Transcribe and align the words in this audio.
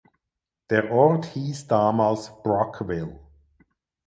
Der 0.71 0.91
Ort 0.91 1.25
hieß 1.27 1.67
damals 1.67 2.31
"Brockville". 2.41 3.19